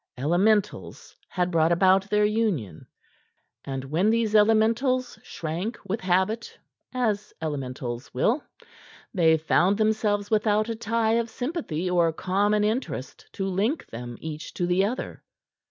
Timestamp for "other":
14.83-15.21